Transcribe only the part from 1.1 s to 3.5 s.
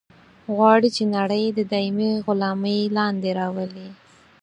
نړۍ د دایمي غلامي لاندې